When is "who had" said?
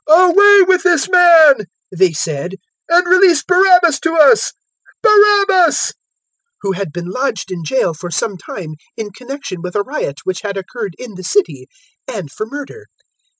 6.61-6.91